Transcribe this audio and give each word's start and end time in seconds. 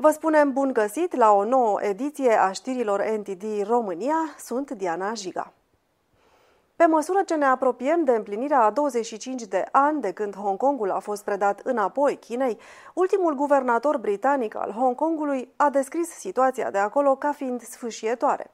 Vă 0.00 0.10
spunem 0.10 0.52
bun 0.52 0.72
găsit 0.72 1.16
la 1.16 1.32
o 1.32 1.44
nouă 1.44 1.82
ediție 1.82 2.32
a 2.32 2.52
știrilor 2.52 3.02
NTD 3.02 3.44
România. 3.66 4.14
Sunt 4.38 4.70
Diana 4.70 5.14
Jiga. 5.14 5.52
Pe 6.76 6.86
măsură 6.86 7.22
ce 7.22 7.34
ne 7.34 7.44
apropiem 7.44 8.04
de 8.04 8.12
împlinirea 8.12 8.60
a 8.60 8.70
25 8.70 9.42
de 9.42 9.64
ani 9.72 10.00
de 10.00 10.12
când 10.12 10.36
Hong 10.36 10.56
Kongul 10.58 10.90
a 10.90 10.98
fost 10.98 11.24
predat 11.24 11.60
înapoi 11.64 12.16
Chinei, 12.16 12.58
ultimul 12.94 13.34
guvernator 13.34 13.96
britanic 13.96 14.54
al 14.54 14.70
Hong 14.70 14.94
Kongului 14.94 15.52
a 15.56 15.70
descris 15.70 16.08
situația 16.08 16.70
de 16.70 16.78
acolo 16.78 17.16
ca 17.16 17.32
fiind 17.32 17.62
sfâșietoare. 17.62 18.50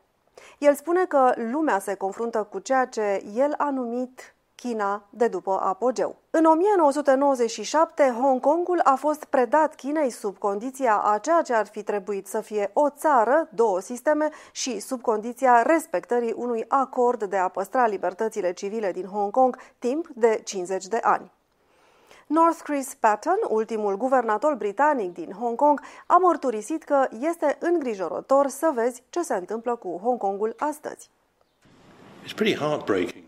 El 0.58 0.74
spune 0.74 1.04
că 1.04 1.32
lumea 1.36 1.78
se 1.78 1.94
confruntă 1.94 2.42
cu 2.42 2.58
ceea 2.58 2.86
ce 2.86 3.24
el 3.34 3.54
a 3.56 3.70
numit 3.70 4.33
China 4.64 5.06
de 5.10 5.28
după 5.28 5.60
apogeu. 5.62 6.16
În 6.30 6.44
1997, 6.44 8.14
Hong 8.20 8.40
Kongul 8.40 8.80
a 8.84 8.94
fost 8.94 9.24
predat 9.24 9.74
Chinei 9.74 10.10
sub 10.10 10.38
condiția 10.38 10.96
a 10.96 11.18
ceea 11.18 11.42
ce 11.42 11.54
ar 11.54 11.66
fi 11.66 11.82
trebuit 11.82 12.26
să 12.26 12.40
fie 12.40 12.70
o 12.72 12.88
țară, 12.90 13.48
două 13.54 13.80
sisteme 13.80 14.28
și 14.52 14.80
sub 14.80 15.00
condiția 15.00 15.62
respectării 15.62 16.34
unui 16.36 16.64
acord 16.68 17.24
de 17.24 17.36
a 17.36 17.48
păstra 17.48 17.86
libertățile 17.86 18.52
civile 18.52 18.92
din 18.92 19.04
Hong 19.04 19.30
Kong 19.30 19.56
timp 19.78 20.08
de 20.14 20.40
50 20.44 20.86
de 20.86 20.98
ani. 21.02 21.32
North 22.26 22.60
Chris 22.62 22.94
Patton, 23.00 23.38
ultimul 23.48 23.96
guvernator 23.96 24.54
britanic 24.54 25.14
din 25.14 25.32
Hong 25.32 25.56
Kong, 25.56 25.80
a 26.06 26.16
mărturisit 26.16 26.82
că 26.82 27.08
este 27.20 27.56
îngrijorător 27.60 28.48
să 28.48 28.70
vezi 28.74 29.02
ce 29.10 29.22
se 29.22 29.34
întâmplă 29.34 29.76
cu 29.76 30.00
Hong 30.02 30.18
Kongul 30.18 30.54
astăzi. 30.58 31.10
It's 32.26 32.34
pretty 32.36 32.54
heartbreaking. 32.54 33.23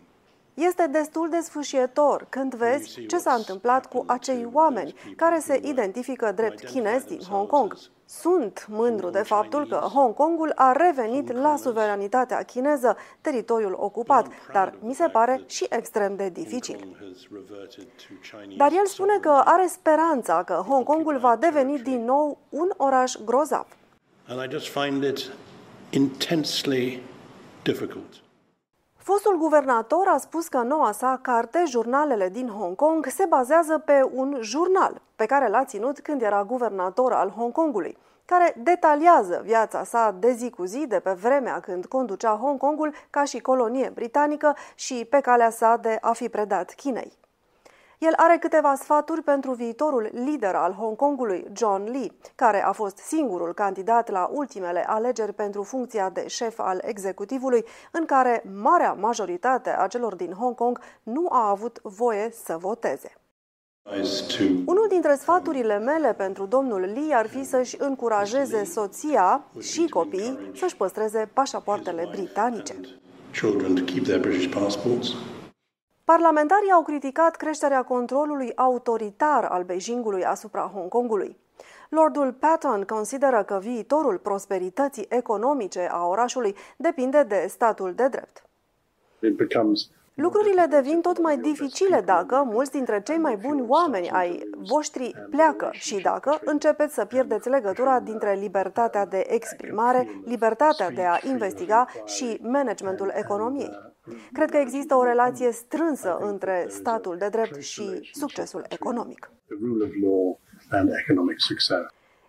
Este 0.56 0.86
destul 0.86 1.28
de 1.28 1.40
sfâșietor 1.40 2.26
când 2.28 2.54
vezi 2.54 3.06
ce 3.06 3.18
s-a 3.18 3.32
întâmplat 3.32 3.86
cu 3.86 4.04
acei 4.06 4.48
oameni 4.52 4.94
care 5.16 5.38
se 5.38 5.60
identifică 5.64 6.32
drept 6.32 6.64
chinezi 6.64 7.06
din 7.06 7.20
Hong 7.30 7.48
Kong. 7.48 7.76
Sunt 8.04 8.66
mândru 8.68 9.10
de 9.10 9.18
faptul 9.18 9.66
că 9.66 9.74
Hong 9.74 10.14
Kongul 10.14 10.52
a 10.54 10.72
revenit 10.72 11.32
la 11.32 11.56
suveranitatea 11.56 12.42
chineză, 12.42 12.96
teritoriul 13.20 13.76
ocupat, 13.78 14.26
dar 14.52 14.74
mi 14.80 14.94
se 14.94 15.08
pare 15.08 15.42
și 15.46 15.66
extrem 15.68 16.16
de 16.16 16.28
dificil. 16.28 16.96
Dar 18.56 18.72
el 18.72 18.86
spune 18.86 19.18
că 19.20 19.42
are 19.44 19.66
speranța 19.66 20.42
că 20.42 20.64
Hong 20.68 20.84
Kongul 20.84 21.18
va 21.18 21.36
deveni 21.36 21.78
din 21.78 22.04
nou 22.04 22.38
un 22.48 22.68
oraș 22.76 23.14
grozav. 23.24 23.66
And 24.28 24.44
I 24.44 24.54
just 24.54 24.68
find 24.68 25.02
it 25.04 25.30
intensely 25.90 27.02
difficult. 27.62 28.24
Fostul 29.06 29.38
guvernator 29.38 30.08
a 30.08 30.18
spus 30.18 30.48
că 30.48 30.58
noua 30.58 30.92
sa 30.92 31.18
carte, 31.22 31.62
Jurnalele 31.66 32.28
din 32.28 32.48
Hong 32.48 32.76
Kong, 32.76 33.06
se 33.06 33.24
bazează 33.28 33.78
pe 33.78 34.10
un 34.14 34.38
jurnal 34.40 35.02
pe 35.16 35.26
care 35.26 35.48
l-a 35.48 35.64
ținut 35.64 36.00
când 36.00 36.22
era 36.22 36.44
guvernator 36.44 37.12
al 37.12 37.30
Hong 37.30 37.52
Kongului, 37.52 37.98
care 38.24 38.54
detaliază 38.62 39.40
viața 39.44 39.84
sa 39.84 40.16
de 40.18 40.32
zi 40.32 40.50
cu 40.50 40.64
zi 40.64 40.86
de 40.86 41.00
pe 41.00 41.10
vremea 41.10 41.60
când 41.60 41.84
conducea 41.84 42.30
Hong 42.30 42.58
Kongul 42.58 42.94
ca 43.10 43.24
și 43.24 43.40
colonie 43.40 43.90
britanică 43.94 44.56
și 44.74 45.06
pe 45.10 45.20
calea 45.20 45.50
sa 45.50 45.76
de 45.76 45.98
a 46.00 46.12
fi 46.12 46.28
predat 46.28 46.74
Chinei. 46.74 47.12
El 47.98 48.12
are 48.16 48.36
câteva 48.40 48.74
sfaturi 48.74 49.22
pentru 49.22 49.52
viitorul 49.52 50.10
lider 50.12 50.54
al 50.54 50.72
Hong 50.72 50.96
Kongului, 50.96 51.46
John 51.52 51.90
Lee, 51.90 52.12
care 52.34 52.64
a 52.64 52.72
fost 52.72 52.96
singurul 52.96 53.52
candidat 53.54 54.10
la 54.10 54.30
ultimele 54.32 54.84
alegeri 54.86 55.32
pentru 55.32 55.62
funcția 55.62 56.10
de 56.10 56.26
șef 56.26 56.58
al 56.58 56.80
executivului, 56.84 57.64
în 57.92 58.04
care 58.04 58.42
marea 58.62 58.92
majoritate 58.92 59.76
a 59.78 59.86
celor 59.86 60.14
din 60.14 60.32
Hong 60.32 60.54
Kong 60.54 60.80
nu 61.02 61.26
a 61.30 61.48
avut 61.48 61.80
voie 61.82 62.30
să 62.44 62.56
voteze. 62.56 63.12
Unul 64.66 64.86
dintre 64.88 65.14
sfaturile 65.14 65.78
mele 65.78 66.14
pentru 66.14 66.46
domnul 66.46 66.80
Lee 66.80 67.14
ar 67.14 67.26
fi 67.28 67.44
să-și 67.44 67.76
încurajeze 67.78 68.64
soția 68.64 69.44
și 69.60 69.88
copiii 69.88 70.50
să-și 70.54 70.76
păstreze 70.76 71.30
pașapoartele 71.32 72.08
britanice. 72.10 72.74
Parlamentarii 76.12 76.70
au 76.70 76.82
criticat 76.82 77.36
creșterea 77.36 77.82
controlului 77.82 78.52
autoritar 78.54 79.44
al 79.44 79.62
Beijingului 79.62 80.24
asupra 80.24 80.70
Hong 80.74 80.88
Kongului. 80.88 81.36
Lordul 81.88 82.32
Patton 82.32 82.82
consideră 82.82 83.42
că 83.44 83.58
viitorul 83.62 84.18
prosperității 84.18 85.06
economice 85.08 85.88
a 85.90 86.06
orașului 86.06 86.54
depinde 86.76 87.22
de 87.22 87.46
statul 87.48 87.92
de 87.94 88.08
drept. 88.08 88.42
Lucrurile 90.14 90.66
devin 90.70 91.00
tot 91.00 91.22
mai 91.22 91.38
dificile 91.38 92.00
dacă 92.00 92.42
mulți 92.46 92.70
dintre 92.70 93.02
cei 93.02 93.18
mai 93.18 93.36
buni 93.36 93.64
oameni 93.68 94.10
ai 94.10 94.48
voștri 94.56 95.14
pleacă 95.30 95.68
și 95.72 96.00
dacă 96.00 96.38
începeți 96.44 96.94
să 96.94 97.04
pierdeți 97.04 97.48
legătura 97.48 98.00
dintre 98.00 98.34
libertatea 98.34 99.06
de 99.06 99.24
exprimare, 99.28 100.20
libertatea 100.24 100.90
de 100.90 101.02
a 101.02 101.18
investiga 101.28 101.88
și 102.04 102.38
managementul 102.42 103.12
economiei. 103.14 103.95
Cred 104.32 104.50
că 104.50 104.56
există 104.56 104.94
o 104.94 105.04
relație 105.04 105.50
strânsă 105.50 106.18
între 106.20 106.66
statul 106.68 107.16
de 107.16 107.28
drept 107.28 107.60
și 107.60 108.10
succesul 108.12 108.64
economic. 108.68 109.30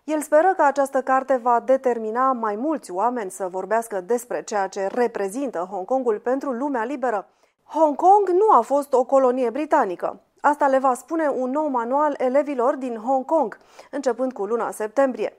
El 0.04 0.20
speră 0.20 0.54
că 0.56 0.62
această 0.62 1.00
carte 1.02 1.40
va 1.42 1.62
determina 1.64 2.32
mai 2.32 2.56
mulți 2.56 2.90
oameni 2.90 3.30
să 3.30 3.48
vorbească 3.50 4.00
despre 4.00 4.42
ceea 4.42 4.66
ce 4.66 4.86
reprezintă 4.86 5.68
Hong 5.70 5.86
Kongul 5.86 6.18
pentru 6.18 6.50
lumea 6.50 6.84
liberă. 6.84 7.28
Hong 7.64 7.96
Kong 7.96 8.28
nu 8.28 8.50
a 8.50 8.60
fost 8.60 8.92
o 8.92 9.04
colonie 9.04 9.50
britanică. 9.50 10.20
Asta 10.40 10.66
le 10.66 10.78
va 10.78 10.94
spune 10.94 11.28
un 11.28 11.50
nou 11.50 11.68
manual 11.68 12.14
elevilor 12.18 12.76
din 12.76 12.96
Hong 12.96 13.24
Kong, 13.24 13.58
începând 13.90 14.32
cu 14.32 14.44
luna 14.44 14.70
septembrie. 14.70 15.36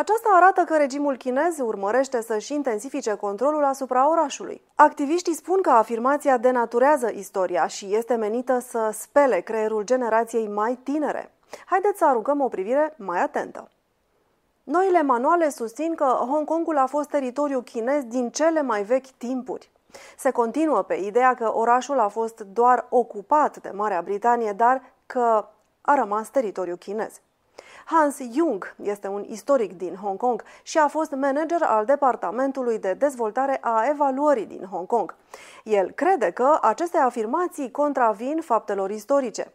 Aceasta 0.00 0.28
arată 0.32 0.64
că 0.64 0.76
regimul 0.76 1.16
chinez 1.16 1.58
urmărește 1.58 2.22
să-și 2.22 2.54
intensifice 2.54 3.14
controlul 3.14 3.64
asupra 3.64 4.10
orașului. 4.10 4.62
Activiștii 4.74 5.34
spun 5.34 5.62
că 5.62 5.70
afirmația 5.70 6.36
denaturează 6.36 7.10
istoria 7.14 7.66
și 7.66 7.94
este 7.94 8.14
menită 8.14 8.58
să 8.58 8.90
spele 8.92 9.40
creierul 9.40 9.82
generației 9.82 10.48
mai 10.48 10.78
tinere. 10.82 11.32
Haideți 11.66 11.98
să 11.98 12.04
aruncăm 12.04 12.40
o 12.40 12.48
privire 12.48 12.94
mai 12.96 13.22
atentă. 13.22 13.70
Noile 14.62 15.02
manuale 15.02 15.48
susțin 15.48 15.94
că 15.94 16.04
Hong 16.04 16.46
Kongul 16.46 16.78
a 16.78 16.86
fost 16.86 17.08
teritoriu 17.08 17.60
chinez 17.60 18.02
din 18.04 18.30
cele 18.30 18.62
mai 18.62 18.82
vechi 18.82 19.10
timpuri. 19.10 19.70
Se 20.16 20.30
continuă 20.30 20.82
pe 20.82 20.94
ideea 20.94 21.34
că 21.34 21.54
orașul 21.54 21.98
a 21.98 22.08
fost 22.08 22.40
doar 22.40 22.86
ocupat 22.88 23.56
de 23.56 23.70
Marea 23.74 24.02
Britanie, 24.02 24.52
dar 24.52 24.82
că 25.06 25.48
a 25.80 25.94
rămas 25.94 26.28
teritoriu 26.28 26.76
chinez. 26.76 27.20
Hans 27.92 28.18
Jung 28.34 28.74
este 28.82 29.08
un 29.08 29.24
istoric 29.28 29.76
din 29.76 29.94
Hong 29.94 30.18
Kong 30.18 30.42
și 30.62 30.78
a 30.78 30.86
fost 30.86 31.10
manager 31.10 31.62
al 31.62 31.84
Departamentului 31.84 32.78
de 32.78 32.92
Dezvoltare 32.98 33.58
a 33.60 33.86
Evaluării 33.90 34.46
din 34.46 34.66
Hong 34.70 34.86
Kong. 34.86 35.14
El 35.64 35.90
crede 35.90 36.30
că 36.30 36.58
aceste 36.60 36.96
afirmații 36.96 37.70
contravin 37.70 38.40
faptelor 38.40 38.90
istorice. 38.90 39.52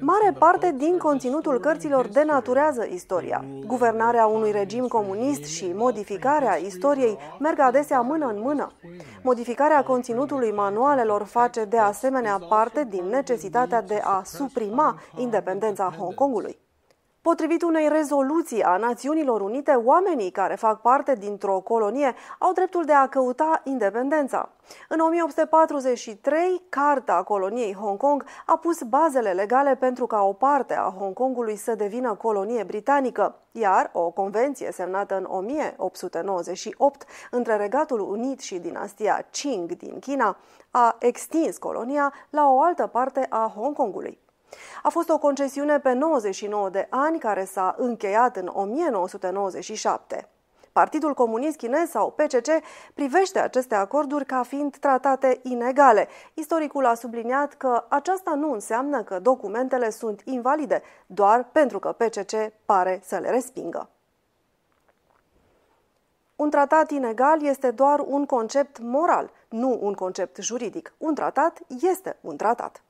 Mare 0.00 0.32
parte 0.38 0.74
din 0.76 0.98
conținutul 0.98 1.60
cărților 1.60 2.08
denaturează 2.08 2.86
istoria. 2.92 3.44
Guvernarea 3.66 4.26
unui 4.26 4.50
regim 4.50 4.86
comunist 4.86 5.44
și 5.44 5.72
modificarea 5.74 6.54
istoriei 6.54 7.18
merg 7.38 7.58
adesea 7.58 8.00
mână 8.00 8.26
în 8.26 8.40
mână. 8.40 8.72
Modificarea 9.22 9.82
conținutului 9.82 10.52
manualelor 10.52 11.22
face 11.22 11.64
de 11.64 11.78
asemenea 11.78 12.38
parte 12.48 12.86
din 12.88 13.04
necesitatea 13.04 13.82
de 13.82 14.00
a 14.04 14.22
suprima 14.24 15.00
independența 15.16 15.94
Hong 15.98 16.14
Kongului. 16.14 16.62
Potrivit 17.30 17.62
unei 17.62 17.88
rezoluții 17.88 18.62
a 18.62 18.76
Națiunilor 18.76 19.40
Unite, 19.40 19.72
oamenii 19.72 20.30
care 20.30 20.54
fac 20.54 20.80
parte 20.80 21.14
dintr-o 21.14 21.60
colonie 21.60 22.14
au 22.38 22.52
dreptul 22.52 22.84
de 22.84 22.92
a 22.92 23.08
căuta 23.08 23.60
independența. 23.64 24.48
În 24.88 25.00
1843, 25.00 26.62
Carta 26.68 27.22
coloniei 27.22 27.74
Hong 27.74 27.98
Kong 27.98 28.24
a 28.46 28.56
pus 28.56 28.82
bazele 28.82 29.32
legale 29.32 29.74
pentru 29.74 30.06
ca 30.06 30.22
o 30.22 30.32
parte 30.32 30.74
a 30.74 30.94
Hong 30.98 31.14
Kongului 31.14 31.56
să 31.56 31.74
devină 31.74 32.14
colonie 32.14 32.62
britanică, 32.62 33.38
iar 33.52 33.90
o 33.92 34.10
convenție 34.10 34.72
semnată 34.72 35.16
în 35.16 35.26
1898 35.28 37.06
între 37.30 37.56
Regatul 37.56 38.00
Unit 38.00 38.40
și 38.40 38.58
dinastia 38.58 39.26
Qing 39.30 39.72
din 39.72 39.98
China 39.98 40.36
a 40.70 40.96
extins 40.98 41.58
colonia 41.58 42.12
la 42.30 42.48
o 42.48 42.62
altă 42.62 42.86
parte 42.86 43.26
a 43.28 43.52
Hong 43.56 43.76
Kongului. 43.76 44.23
A 44.82 44.88
fost 44.88 45.08
o 45.08 45.18
concesiune 45.18 45.78
pe 45.78 45.92
99 45.92 46.68
de 46.68 46.86
ani 46.90 47.18
care 47.18 47.44
s-a 47.44 47.74
încheiat 47.78 48.36
în 48.36 48.50
1997. 48.54 50.28
Partidul 50.74 51.14
Comunist 51.14 51.56
Chinez 51.56 51.88
sau 51.88 52.10
PCC 52.10 52.48
privește 52.94 53.38
aceste 53.38 53.74
acorduri 53.74 54.24
ca 54.24 54.42
fiind 54.42 54.76
tratate 54.76 55.40
inegale. 55.42 56.08
Istoricul 56.34 56.86
a 56.86 56.94
subliniat 56.94 57.54
că 57.54 57.84
aceasta 57.88 58.34
nu 58.34 58.52
înseamnă 58.52 59.02
că 59.02 59.18
documentele 59.18 59.90
sunt 59.90 60.20
invalide, 60.24 60.82
doar 61.06 61.48
pentru 61.52 61.78
că 61.78 61.92
PCC 61.92 62.32
pare 62.64 63.00
să 63.04 63.18
le 63.18 63.30
respingă. 63.30 63.88
Un 66.36 66.50
tratat 66.50 66.90
inegal 66.90 67.42
este 67.42 67.70
doar 67.70 68.00
un 68.06 68.26
concept 68.26 68.78
moral, 68.78 69.30
nu 69.48 69.78
un 69.80 69.92
concept 69.92 70.36
juridic. 70.36 70.94
Un 70.98 71.14
tratat 71.14 71.58
este 71.80 72.16
un 72.20 72.36
tratat. 72.36 72.83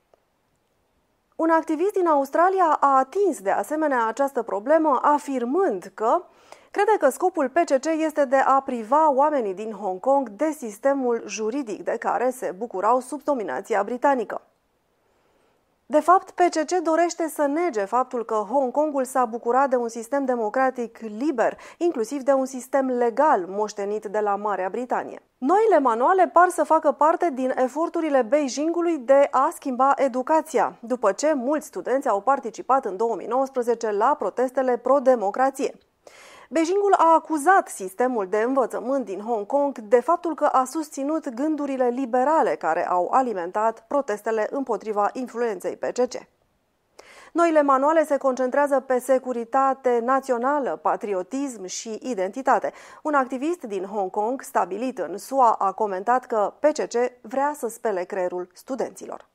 Un 1.35 1.49
activist 1.49 1.93
din 1.93 2.07
Australia 2.07 2.77
a 2.79 2.97
atins 2.97 3.41
de 3.41 3.49
asemenea 3.49 4.05
această 4.07 4.41
problemă 4.41 4.99
afirmând 5.01 5.91
că 5.93 6.23
crede 6.71 6.91
că 6.99 7.09
scopul 7.09 7.49
PCC 7.49 7.85
este 7.85 8.25
de 8.25 8.35
a 8.35 8.61
priva 8.61 9.11
oamenii 9.11 9.53
din 9.53 9.71
Hong 9.71 9.99
Kong 9.99 10.29
de 10.29 10.51
sistemul 10.51 11.23
juridic 11.27 11.83
de 11.83 11.95
care 11.99 12.29
se 12.29 12.53
bucurau 12.57 12.99
sub 12.99 13.23
dominația 13.23 13.83
britanică. 13.83 14.41
De 15.87 15.99
fapt, 15.99 16.31
PCC 16.31 16.77
dorește 16.83 17.27
să 17.27 17.45
nege 17.45 17.85
faptul 17.85 18.25
că 18.25 18.33
Hong 18.33 18.71
Kongul 18.71 19.03
s-a 19.03 19.25
bucurat 19.25 19.69
de 19.69 19.75
un 19.75 19.87
sistem 19.87 20.25
democratic 20.25 20.99
liber, 20.99 21.57
inclusiv 21.77 22.21
de 22.21 22.31
un 22.31 22.45
sistem 22.45 22.87
legal 22.87 23.45
moștenit 23.47 24.05
de 24.05 24.19
la 24.19 24.35
Marea 24.35 24.69
Britanie. 24.69 25.21
Noile 25.37 25.79
manuale 25.79 26.27
par 26.27 26.49
să 26.49 26.63
facă 26.63 26.91
parte 26.91 27.31
din 27.33 27.53
eforturile 27.55 28.21
Beijingului 28.21 28.97
de 28.97 29.27
a 29.31 29.49
schimba 29.53 29.93
educația, 29.95 30.77
după 30.81 31.11
ce 31.11 31.33
mulți 31.33 31.67
studenți 31.67 32.07
au 32.07 32.21
participat 32.21 32.85
în 32.85 32.97
2019 32.97 33.91
la 33.91 34.15
protestele 34.19 34.77
pro-democrație. 34.77 35.77
Beijingul 36.49 36.93
a 36.93 37.13
acuzat 37.13 37.67
sistemul 37.67 38.27
de 38.27 38.37
învățământ 38.37 39.05
din 39.05 39.19
Hong 39.19 39.45
Kong 39.45 39.79
de 39.79 39.99
faptul 39.99 40.35
că 40.35 40.45
a 40.45 40.65
susținut 40.65 41.29
gândurile 41.29 41.87
liberale 41.87 42.55
care 42.55 42.87
au 42.87 43.07
alimentat 43.11 43.85
protestele 43.87 44.47
împotriva 44.51 45.09
influenței 45.13 45.75
PCC. 45.75 46.27
Noile 47.31 47.61
manuale 47.61 48.05
se 48.05 48.17
concentrează 48.17 48.79
pe 48.79 48.99
securitate 48.99 49.99
națională, 50.03 50.79
patriotism 50.81 51.65
și 51.65 51.99
identitate. 52.01 52.73
Un 53.03 53.13
activist 53.13 53.61
din 53.61 53.83
Hong 53.83 54.11
Kong, 54.11 54.41
stabilit 54.41 54.97
în 54.97 55.17
SUA, 55.17 55.51
a 55.51 55.71
comentat 55.71 56.25
că 56.25 56.53
PCC 56.59 56.95
vrea 57.21 57.53
să 57.57 57.67
spele 57.67 58.03
creierul 58.03 58.49
studenților. 58.53 59.27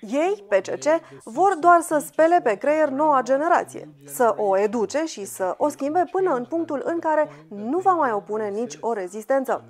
Ei, 0.00 0.44
PCC, 0.48 0.84
vor 1.24 1.56
doar 1.60 1.80
să 1.80 2.02
spele 2.06 2.40
pe 2.42 2.54
creier 2.54 2.88
noua 2.88 3.22
generație, 3.22 3.88
să 4.04 4.34
o 4.36 4.58
educe 4.58 5.04
și 5.04 5.24
să 5.24 5.54
o 5.56 5.68
schimbe 5.68 6.04
până 6.10 6.34
în 6.34 6.44
punctul 6.44 6.82
în 6.84 6.98
care 6.98 7.30
nu 7.48 7.78
va 7.78 7.92
mai 7.92 8.12
opune 8.12 8.48
nici 8.48 8.76
o 8.80 8.92
rezistență. 8.92 9.64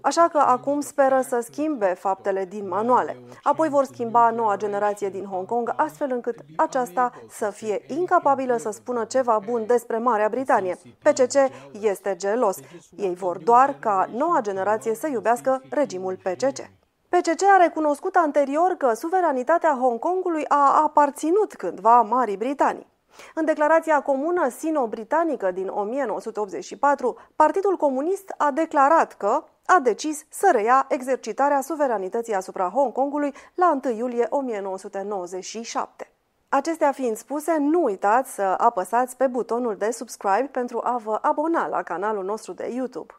Așa 0.00 0.28
că 0.32 0.38
acum 0.38 0.80
speră 0.80 1.20
să 1.20 1.40
schimbe 1.40 1.86
faptele 1.86 2.44
din 2.44 2.68
manuale. 2.68 3.16
Apoi 3.42 3.68
vor 3.68 3.84
schimba 3.84 4.30
noua 4.30 4.56
generație 4.56 5.08
din 5.08 5.24
Hong 5.24 5.46
Kong, 5.46 5.72
astfel 5.76 6.08
încât 6.12 6.38
aceasta 6.56 7.12
să 7.28 7.50
fie 7.50 7.84
incapabilă 7.86 8.56
să 8.56 8.70
spună 8.70 9.04
ceva 9.04 9.40
bun 9.46 9.66
despre 9.66 9.98
Marea 9.98 10.28
Britanie. 10.28 10.78
PCC 11.02 11.34
este 11.80 12.16
gelos. 12.16 12.58
Ei 12.96 13.14
vor 13.14 13.38
doar 13.38 13.76
ca 13.78 14.08
noua 14.12 14.40
generație 14.40 14.94
să 14.94 15.08
iubească 15.08 15.62
regimul 15.70 16.18
PCC. 16.22 16.70
PCC 17.08 17.42
a 17.42 17.56
recunoscut 17.62 18.16
anterior 18.16 18.74
că 18.78 18.92
suveranitatea 18.94 19.78
Hong 19.80 19.98
Kongului 19.98 20.44
a 20.48 20.82
aparținut 20.82 21.54
cândva 21.54 22.02
Marii 22.02 22.36
Britanii. 22.36 22.86
În 23.34 23.44
declarația 23.44 24.02
comună 24.02 24.48
sino-britanică 24.48 25.50
din 25.50 25.68
1984, 25.68 27.16
Partidul 27.36 27.76
Comunist 27.76 28.34
a 28.36 28.50
declarat 28.50 29.12
că 29.12 29.44
a 29.66 29.78
decis 29.82 30.24
să 30.28 30.48
reia 30.52 30.86
exercitarea 30.88 31.60
suveranității 31.60 32.34
asupra 32.34 32.68
Hong 32.68 32.92
Kongului 32.92 33.34
la 33.54 33.80
1 33.84 33.94
iulie 33.94 34.26
1997. 34.30 36.10
Acestea 36.48 36.92
fiind 36.92 37.16
spuse, 37.16 37.56
nu 37.58 37.82
uitați 37.82 38.34
să 38.34 38.42
apăsați 38.42 39.16
pe 39.16 39.26
butonul 39.26 39.76
de 39.76 39.90
subscribe 39.90 40.48
pentru 40.52 40.80
a 40.84 40.96
vă 41.04 41.18
abona 41.22 41.66
la 41.66 41.82
canalul 41.82 42.24
nostru 42.24 42.52
de 42.52 42.70
YouTube. 42.74 43.14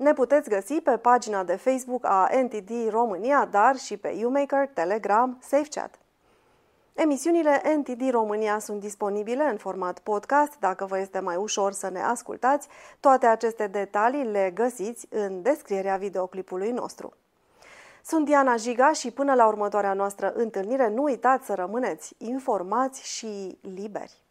Ne 0.00 0.12
puteți 0.12 0.48
găsi 0.48 0.74
pe 0.74 0.96
pagina 0.96 1.44
de 1.44 1.56
Facebook 1.56 2.04
a 2.04 2.28
NTD 2.42 2.70
România, 2.90 3.48
dar 3.50 3.76
și 3.76 3.96
pe 3.96 4.20
UMaker, 4.24 4.68
Telegram, 4.68 5.38
SafeChat. 5.42 5.98
Emisiunile 6.92 7.62
NTD 7.76 8.10
România 8.10 8.58
sunt 8.58 8.80
disponibile 8.80 9.42
în 9.42 9.56
format 9.56 9.98
podcast 9.98 10.52
dacă 10.58 10.84
vă 10.84 10.98
este 10.98 11.18
mai 11.18 11.36
ușor 11.36 11.72
să 11.72 11.88
ne 11.90 12.02
ascultați. 12.02 12.68
Toate 13.00 13.26
aceste 13.26 13.66
detalii 13.66 14.24
le 14.24 14.50
găsiți 14.54 15.06
în 15.10 15.42
descrierea 15.42 15.96
videoclipului 15.96 16.70
nostru. 16.70 17.12
Sunt 18.04 18.24
Diana 18.24 18.56
Jiga 18.56 18.92
și 18.92 19.10
până 19.10 19.34
la 19.34 19.46
următoarea 19.46 19.92
noastră 19.92 20.32
întâlnire 20.32 20.88
nu 20.88 21.02
uitați 21.02 21.46
să 21.46 21.54
rămâneți 21.54 22.14
informați 22.18 23.16
și 23.16 23.58
liberi. 23.74 24.29